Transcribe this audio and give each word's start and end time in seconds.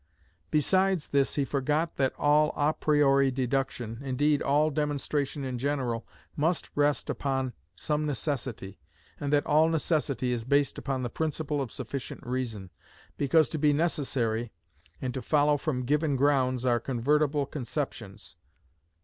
Besides 0.49 1.09
this 1.09 1.35
he 1.35 1.45
forgot 1.45 1.97
that 1.97 2.15
all 2.17 2.51
a 2.55 2.73
priori 2.73 3.29
deduction, 3.29 3.99
indeed 4.01 4.41
all 4.41 4.71
demonstration 4.71 5.43
in 5.43 5.59
general, 5.59 6.07
must 6.35 6.71
rest 6.73 7.07
upon 7.07 7.53
some 7.75 8.07
necessity, 8.07 8.79
and 9.19 9.31
that 9.31 9.45
all 9.45 9.69
necessity 9.69 10.31
is 10.31 10.43
based 10.43 10.79
on 10.89 11.03
the 11.03 11.09
principle 11.11 11.61
of 11.61 11.71
sufficient 11.71 12.25
reason, 12.25 12.71
because 13.15 13.47
to 13.49 13.59
be 13.59 13.73
necessary, 13.73 14.51
and 14.99 15.13
to 15.13 15.21
follow 15.21 15.55
from 15.55 15.83
given 15.85 16.15
grounds 16.15 16.65
are 16.65 16.79
convertible 16.79 17.45
conceptions. 17.45 18.37